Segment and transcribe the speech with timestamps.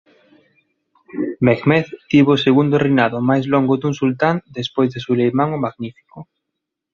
[1.45, 6.17] Mehmed tivo o segundo reinado máis longo dun sultán despois de Suleiman o Magnífico.